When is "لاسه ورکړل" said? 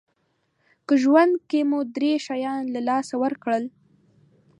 2.89-3.63